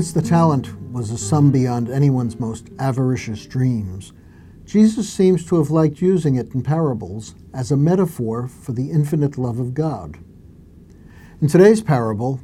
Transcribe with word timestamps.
Since 0.00 0.12
the 0.12 0.22
talent 0.22 0.90
was 0.90 1.10
a 1.10 1.18
sum 1.18 1.50
beyond 1.50 1.90
anyone's 1.90 2.40
most 2.40 2.70
avaricious 2.78 3.44
dreams, 3.44 4.14
Jesus 4.64 5.12
seems 5.12 5.44
to 5.44 5.56
have 5.56 5.70
liked 5.70 6.00
using 6.00 6.36
it 6.36 6.54
in 6.54 6.62
parables 6.62 7.34
as 7.52 7.70
a 7.70 7.76
metaphor 7.76 8.48
for 8.48 8.72
the 8.72 8.90
infinite 8.90 9.36
love 9.36 9.58
of 9.58 9.74
God. 9.74 10.16
In 11.42 11.48
today's 11.48 11.82
parable, 11.82 12.40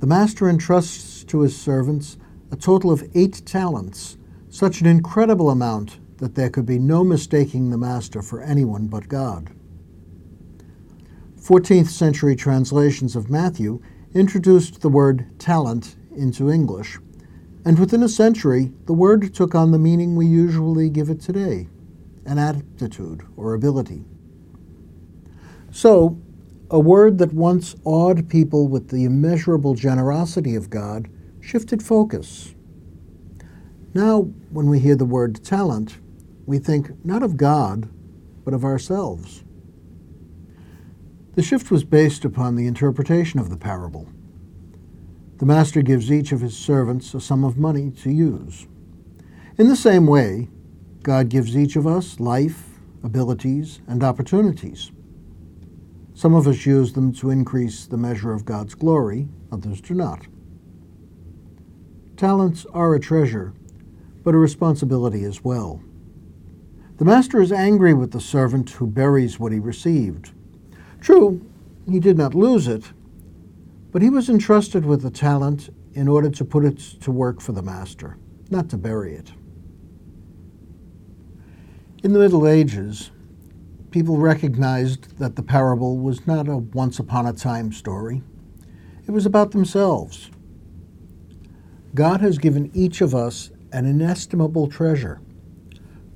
the 0.00 0.06
master 0.06 0.50
entrusts 0.50 1.24
to 1.24 1.40
his 1.40 1.56
servants 1.58 2.18
a 2.52 2.56
total 2.56 2.90
of 2.90 3.08
eight 3.14 3.40
talents, 3.46 4.18
such 4.50 4.82
an 4.82 4.86
incredible 4.86 5.48
amount 5.48 6.00
that 6.18 6.34
there 6.34 6.50
could 6.50 6.66
be 6.66 6.78
no 6.78 7.04
mistaking 7.04 7.70
the 7.70 7.78
master 7.78 8.20
for 8.20 8.42
anyone 8.42 8.86
but 8.86 9.08
God. 9.08 9.50
14th 11.40 11.88
century 11.88 12.36
translations 12.36 13.16
of 13.16 13.30
Matthew 13.30 13.80
introduced 14.12 14.82
the 14.82 14.90
word 14.90 15.26
talent 15.38 15.96
into 16.18 16.50
English, 16.50 16.98
and 17.64 17.78
within 17.78 18.02
a 18.02 18.08
century, 18.08 18.72
the 18.86 18.92
word 18.92 19.32
took 19.34 19.54
on 19.54 19.70
the 19.70 19.78
meaning 19.78 20.16
we 20.16 20.26
usually 20.26 20.88
give 20.90 21.08
it 21.08 21.20
today 21.20 21.68
an 22.26 22.38
aptitude 22.38 23.22
or 23.36 23.54
ability. 23.54 24.04
So, 25.70 26.20
a 26.70 26.78
word 26.78 27.18
that 27.18 27.32
once 27.32 27.74
awed 27.84 28.28
people 28.28 28.68
with 28.68 28.88
the 28.88 29.04
immeasurable 29.04 29.74
generosity 29.74 30.54
of 30.54 30.68
God 30.68 31.08
shifted 31.40 31.82
focus. 31.82 32.54
Now, 33.94 34.20
when 34.50 34.68
we 34.68 34.80
hear 34.80 34.96
the 34.96 35.06
word 35.06 35.42
talent, 35.42 35.98
we 36.44 36.58
think 36.58 37.04
not 37.04 37.22
of 37.22 37.38
God, 37.38 37.88
but 38.44 38.52
of 38.52 38.64
ourselves. 38.64 39.44
The 41.34 41.42
shift 41.42 41.70
was 41.70 41.84
based 41.84 42.24
upon 42.24 42.56
the 42.56 42.66
interpretation 42.66 43.40
of 43.40 43.48
the 43.48 43.56
parable. 43.56 44.08
The 45.38 45.46
master 45.46 45.82
gives 45.82 46.10
each 46.10 46.32
of 46.32 46.40
his 46.40 46.56
servants 46.56 47.14
a 47.14 47.20
sum 47.20 47.44
of 47.44 47.56
money 47.56 47.92
to 48.02 48.10
use. 48.10 48.66
In 49.56 49.68
the 49.68 49.76
same 49.76 50.06
way, 50.06 50.48
God 51.04 51.28
gives 51.28 51.56
each 51.56 51.76
of 51.76 51.86
us 51.86 52.18
life, 52.18 52.80
abilities, 53.04 53.80
and 53.86 54.02
opportunities. 54.02 54.90
Some 56.12 56.34
of 56.34 56.48
us 56.48 56.66
use 56.66 56.92
them 56.92 57.12
to 57.14 57.30
increase 57.30 57.86
the 57.86 57.96
measure 57.96 58.32
of 58.32 58.44
God's 58.44 58.74
glory, 58.74 59.28
others 59.52 59.80
do 59.80 59.94
not. 59.94 60.26
Talents 62.16 62.66
are 62.74 62.96
a 62.96 63.00
treasure, 63.00 63.52
but 64.24 64.34
a 64.34 64.38
responsibility 64.38 65.22
as 65.22 65.44
well. 65.44 65.80
The 66.96 67.04
master 67.04 67.40
is 67.40 67.52
angry 67.52 67.94
with 67.94 68.10
the 68.10 68.20
servant 68.20 68.70
who 68.70 68.88
buries 68.88 69.38
what 69.38 69.52
he 69.52 69.60
received. 69.60 70.32
True, 71.00 71.40
he 71.88 72.00
did 72.00 72.18
not 72.18 72.34
lose 72.34 72.66
it, 72.66 72.92
but 73.90 74.02
he 74.02 74.10
was 74.10 74.28
entrusted 74.28 74.84
with 74.84 75.02
the 75.02 75.10
talent 75.10 75.70
in 75.94 76.08
order 76.08 76.30
to 76.30 76.44
put 76.44 76.64
it 76.64 76.78
to 76.78 77.10
work 77.10 77.40
for 77.40 77.52
the 77.52 77.62
master, 77.62 78.16
not 78.50 78.68
to 78.68 78.76
bury 78.76 79.14
it. 79.14 79.32
In 82.02 82.12
the 82.12 82.18
Middle 82.18 82.46
Ages, 82.46 83.10
people 83.90 84.18
recognized 84.18 85.18
that 85.18 85.36
the 85.36 85.42
parable 85.42 85.98
was 85.98 86.26
not 86.26 86.48
a 86.48 86.58
once 86.58 86.98
upon 86.98 87.26
a 87.26 87.32
time 87.32 87.72
story. 87.72 88.22
It 89.06 89.10
was 89.10 89.26
about 89.26 89.50
themselves. 89.50 90.30
God 91.94 92.20
has 92.20 92.38
given 92.38 92.70
each 92.74 93.00
of 93.00 93.14
us 93.14 93.50
an 93.72 93.86
inestimable 93.86 94.68
treasure. 94.68 95.20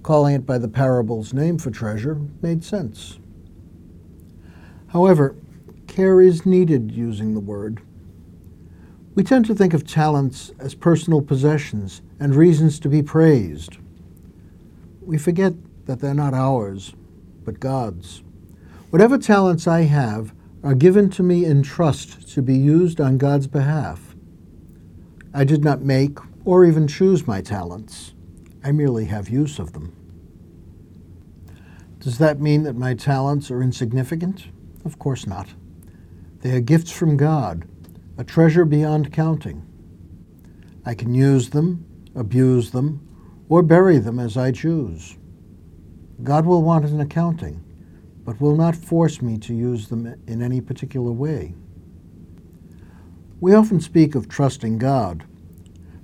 Calling 0.03 0.35
it 0.35 0.47
by 0.47 0.59
the 0.59 0.69
parable's 0.69 1.33
name 1.33 1.59
for 1.59 1.71
treasure 1.71 2.21
made 2.43 2.63
sense. 2.63 3.19
However, 4.89 5.35
care 5.93 6.23
is 6.23 6.47
needed 6.47 6.91
using 6.91 7.35
the 7.35 7.41
word. 7.41 7.83
We 9.15 9.23
tend 9.23 9.45
to 9.47 9.55
think 9.55 9.75
of 9.75 9.87
talents 9.87 10.51
as 10.59 10.75
personal 10.75 11.21
possessions 11.21 12.01
and 12.19 12.35
reasons 12.35 12.81
to 12.81 12.89
be 12.89 13.03
praised. 13.03 13.77
We 15.03 15.19
forget 15.19 15.53
that 15.85 16.01
they're 16.01 16.15
not 16.15 16.33
ours, 16.33 16.95
but 17.45 17.61
God's. 17.61 18.23
Whatever 18.89 19.19
talents 19.19 19.67
I 19.67 19.83
have 19.83 20.35
are 20.63 20.75
given 20.75 21.11
to 21.11 21.23
me 21.23 21.45
in 21.45 21.63
trust 21.63 22.27
to 22.33 22.41
be 22.41 22.57
used 22.57 22.99
on 22.99 23.19
God's 23.19 23.47
behalf. 23.47 24.17
I 25.35 25.45
did 25.45 25.63
not 25.63 25.83
make 25.83 26.19
or 26.47 26.65
even 26.65 26.89
choose 26.89 27.27
my 27.27 27.43
talents. 27.43 28.15
I 28.65 28.73
merely 28.73 29.05
have 29.07 29.29
use 29.29 29.59
of 29.59 29.75
them. 29.75 29.95
Does 31.99 32.17
that 32.17 32.41
mean 32.41 32.63
that 32.63 32.77
my 32.77 32.95
talents 32.95 33.51
are 33.51 33.63
insignificant? 33.63 34.47
Of 34.87 34.99
course 34.99 35.27
not. 35.27 35.49
They 36.43 36.51
are 36.57 36.61
gifts 36.61 36.91
from 36.91 37.17
God, 37.17 37.69
a 38.19 38.25
treasure 38.25 38.65
beyond 38.65 39.13
counting. 39.13 39.65
I 40.85 40.93
can 40.93 41.15
use 41.15 41.51
them, 41.51 41.87
abuse 42.17 42.73
them, 42.73 43.07
or 43.49 43.63
bury 43.63 43.99
them 43.99 44.19
as 44.19 44.37
I 44.37 44.51
choose. 44.51 45.17
God 46.25 46.45
will 46.45 46.65
want 46.65 46.85
an 46.85 47.01
accounting, 47.01 47.63
but 48.25 48.41
will 48.41 48.57
not 48.57 48.75
force 48.75 49.23
me 49.23 49.39
to 49.39 49.55
use 49.55 49.87
them 49.87 50.13
in 50.27 50.43
any 50.43 50.61
particular 50.61 51.13
way. 51.13 51.55
We 53.41 53.55
often 53.55 53.81
speak 53.81 54.17
of 54.17 54.29
trusting 54.29 54.79
God, 54.79 55.25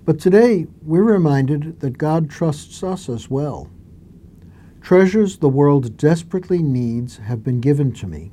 but 0.04 0.20
today 0.20 0.68
we're 0.82 1.02
reminded 1.02 1.80
that 1.80 1.98
God 1.98 2.30
trusts 2.30 2.84
us 2.84 3.08
as 3.08 3.28
well. 3.28 3.70
Treasures 4.80 5.38
the 5.38 5.48
world 5.48 5.96
desperately 5.96 6.62
needs 6.62 7.16
have 7.16 7.42
been 7.42 7.60
given 7.60 7.92
to 7.94 8.06
me. 8.06 8.30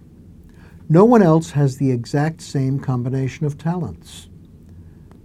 No 0.88 1.04
one 1.04 1.24
else 1.24 1.52
has 1.52 1.78
the 1.78 1.92
exact 1.92 2.42
same 2.42 2.80
combination 2.80 3.46
of 3.46 3.58
talents. 3.58 4.30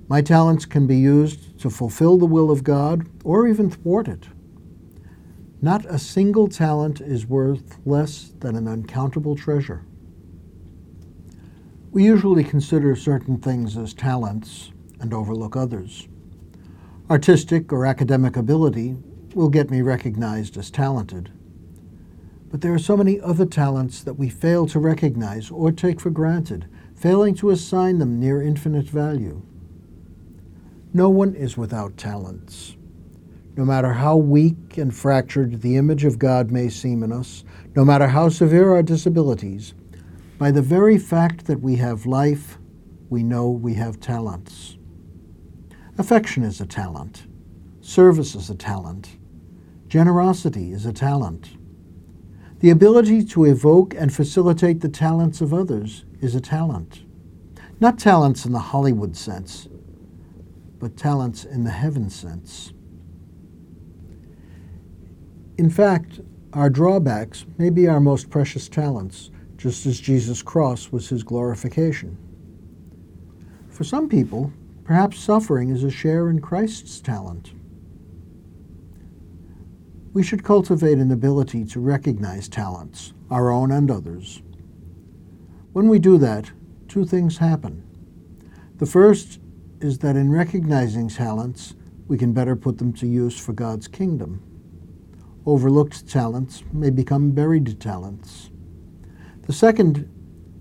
My 0.08 0.22
talents 0.22 0.64
can 0.64 0.86
be 0.86 0.96
used 0.96 1.58
to 1.60 1.68
fulfill 1.68 2.16
the 2.16 2.26
will 2.26 2.50
of 2.50 2.64
God 2.64 3.06
or 3.24 3.46
even 3.46 3.70
thwart 3.70 4.08
it. 4.08 4.28
Not 5.60 5.84
a 5.84 5.98
single 5.98 6.48
talent 6.48 7.02
is 7.02 7.26
worth 7.26 7.78
less 7.84 8.32
than 8.40 8.56
an 8.56 8.66
uncountable 8.66 9.36
treasure. 9.36 9.84
We 11.90 12.04
usually 12.04 12.44
consider 12.44 12.96
certain 12.96 13.36
things 13.38 13.76
as 13.76 13.92
talents 13.92 14.72
and 14.98 15.12
overlook 15.12 15.56
others. 15.56 16.08
Artistic 17.10 17.70
or 17.70 17.84
academic 17.84 18.36
ability 18.36 18.96
will 19.34 19.50
get 19.50 19.70
me 19.70 19.82
recognized 19.82 20.56
as 20.56 20.70
talented. 20.70 21.30
But 22.50 22.62
there 22.62 22.74
are 22.74 22.78
so 22.78 22.96
many 22.96 23.20
other 23.20 23.46
talents 23.46 24.02
that 24.02 24.14
we 24.14 24.28
fail 24.28 24.66
to 24.66 24.80
recognize 24.80 25.50
or 25.50 25.70
take 25.70 26.00
for 26.00 26.10
granted, 26.10 26.66
failing 26.96 27.34
to 27.36 27.50
assign 27.50 27.98
them 27.98 28.18
near 28.18 28.42
infinite 28.42 28.88
value. 28.88 29.42
No 30.92 31.08
one 31.08 31.34
is 31.36 31.56
without 31.56 31.96
talents. 31.96 32.76
No 33.56 33.64
matter 33.64 33.92
how 33.92 34.16
weak 34.16 34.78
and 34.78 34.94
fractured 34.94 35.62
the 35.62 35.76
image 35.76 36.04
of 36.04 36.18
God 36.18 36.50
may 36.50 36.68
seem 36.68 37.04
in 37.04 37.12
us, 37.12 37.44
no 37.76 37.84
matter 37.84 38.08
how 38.08 38.28
severe 38.28 38.72
our 38.72 38.82
disabilities, 38.82 39.74
by 40.38 40.50
the 40.50 40.62
very 40.62 40.98
fact 40.98 41.46
that 41.46 41.60
we 41.60 41.76
have 41.76 42.06
life, 42.06 42.58
we 43.08 43.22
know 43.22 43.48
we 43.48 43.74
have 43.74 44.00
talents. 44.00 44.76
Affection 45.98 46.42
is 46.42 46.60
a 46.60 46.66
talent. 46.66 47.26
Service 47.80 48.34
is 48.34 48.50
a 48.50 48.54
talent. 48.54 49.18
Generosity 49.86 50.72
is 50.72 50.86
a 50.86 50.92
talent. 50.92 51.50
The 52.60 52.68
ability 52.68 53.24
to 53.24 53.46
evoke 53.46 53.94
and 53.94 54.12
facilitate 54.12 54.80
the 54.80 54.90
talents 54.90 55.40
of 55.40 55.54
others 55.54 56.04
is 56.20 56.34
a 56.34 56.42
talent. 56.42 57.04
Not 57.80 57.98
talents 57.98 58.44
in 58.44 58.52
the 58.52 58.58
Hollywood 58.58 59.16
sense, 59.16 59.66
but 60.78 60.94
talents 60.94 61.44
in 61.44 61.64
the 61.64 61.70
heaven 61.70 62.10
sense. 62.10 62.74
In 65.56 65.70
fact, 65.70 66.20
our 66.52 66.68
drawbacks 66.68 67.46
may 67.56 67.70
be 67.70 67.88
our 67.88 68.00
most 68.00 68.28
precious 68.28 68.68
talents, 68.68 69.30
just 69.56 69.86
as 69.86 69.98
Jesus' 69.98 70.42
cross 70.42 70.92
was 70.92 71.08
his 71.08 71.22
glorification. 71.22 72.18
For 73.70 73.84
some 73.84 74.06
people, 74.06 74.52
perhaps 74.84 75.18
suffering 75.18 75.70
is 75.70 75.82
a 75.82 75.90
share 75.90 76.28
in 76.28 76.40
Christ's 76.40 77.00
talent. 77.00 77.54
We 80.12 80.24
should 80.24 80.42
cultivate 80.42 80.98
an 80.98 81.12
ability 81.12 81.64
to 81.66 81.80
recognize 81.80 82.48
talents, 82.48 83.12
our 83.30 83.50
own 83.50 83.70
and 83.70 83.90
others. 83.90 84.42
When 85.72 85.88
we 85.88 86.00
do 86.00 86.18
that, 86.18 86.50
two 86.88 87.04
things 87.04 87.38
happen. 87.38 87.84
The 88.78 88.86
first 88.86 89.38
is 89.80 89.98
that 89.98 90.16
in 90.16 90.32
recognizing 90.32 91.08
talents, 91.08 91.76
we 92.08 92.18
can 92.18 92.32
better 92.32 92.56
put 92.56 92.78
them 92.78 92.92
to 92.94 93.06
use 93.06 93.38
for 93.38 93.52
God's 93.52 93.86
kingdom. 93.86 94.42
Overlooked 95.46 96.08
talents 96.08 96.64
may 96.72 96.90
become 96.90 97.30
buried 97.30 97.80
talents. 97.80 98.50
The 99.42 99.52
second 99.52 100.10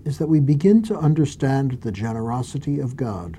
is 0.04 0.18
that 0.18 0.28
we 0.28 0.38
begin 0.38 0.80
to 0.84 0.96
understand 0.96 1.80
the 1.80 1.90
generosity 1.90 2.78
of 2.78 2.96
God. 2.96 3.36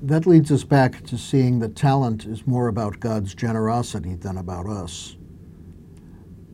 That 0.00 0.26
leads 0.26 0.52
us 0.52 0.64
back 0.64 1.04
to 1.06 1.18
seeing 1.18 1.58
that 1.58 1.74
talent 1.74 2.24
is 2.24 2.46
more 2.46 2.68
about 2.68 3.00
God's 3.00 3.34
generosity 3.34 4.14
than 4.14 4.36
about 4.36 4.66
us. 4.66 5.16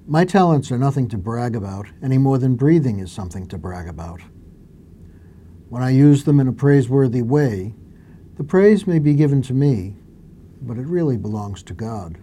My 0.07 0.25
talents 0.25 0.73
are 0.73 0.79
nothing 0.79 1.09
to 1.09 1.19
brag 1.19 1.55
about 1.57 1.87
any 2.03 2.19
more 2.19 2.39
than 2.39 2.57
breathing 2.57 3.01
is 3.01 3.13
something 3.13 3.47
to 3.49 3.59
brag 3.59 3.89
about. 3.89 4.23
When 5.69 5.83
I 5.83 5.91
use 5.91 6.25
them 6.25 6.41
in 6.41 6.49
a 6.49 6.53
praiseworthy 6.53 7.23
way, 7.23 7.75
The 8.37 8.45
praise 8.45 8.87
may 8.87 8.99
be 8.99 9.15
given 9.15 9.43
to 9.43 9.55
me, 9.55 9.95
but 10.61 10.77
it 10.77 10.87
really 10.89 11.17
belongs 11.17 11.63
to 11.65 11.75
God. 11.75 12.19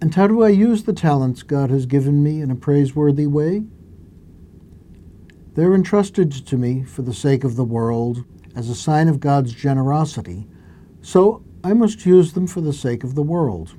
And 0.00 0.14
how 0.14 0.26
do 0.26 0.42
I 0.42 0.48
use 0.48 0.84
the 0.84 0.94
talents 0.94 1.42
God 1.42 1.68
has 1.70 1.84
given 1.84 2.22
me 2.22 2.40
in 2.40 2.50
a 2.50 2.54
praiseworthy 2.54 3.26
way? 3.26 3.64
They're 5.54 5.74
entrusted 5.74 6.32
to 6.32 6.56
me 6.56 6.84
for 6.84 7.02
the 7.02 7.14
sake 7.14 7.44
of 7.44 7.56
the 7.56 7.64
world 7.64 8.24
as 8.56 8.68
a 8.68 8.74
sign 8.74 9.06
of 9.06 9.20
God's 9.20 9.52
generosity, 9.52 10.48
so 11.02 11.44
I 11.62 11.74
must 11.74 12.06
use 12.06 12.32
them 12.32 12.46
for 12.46 12.60
the 12.60 12.72
sake 12.72 13.04
of 13.04 13.14
the 13.14 13.22
world. 13.22 13.76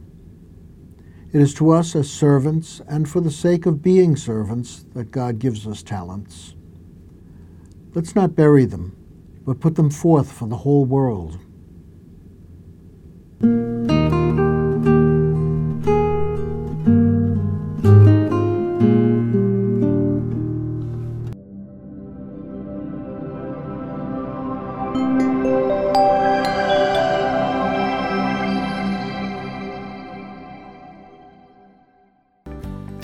It 1.33 1.41
is 1.41 1.53
to 1.55 1.71
us 1.71 1.95
as 1.95 2.09
servants 2.09 2.79
and 2.87 3.09
for 3.09 3.19
the 3.19 3.31
sake 3.31 3.65
of 3.65 3.81
being 3.81 4.15
servants 4.15 4.85
that 4.93 5.11
God 5.11 5.39
gives 5.39 5.67
us 5.67 5.83
talents. 5.83 6.55
Let's 7.93 8.15
not 8.15 8.35
bury 8.35 8.65
them, 8.65 8.95
but 9.45 9.59
put 9.59 9.75
them 9.75 9.89
forth 9.89 10.31
for 10.31 10.47
the 10.47 10.57
whole 10.57 10.85
world. 10.85 11.37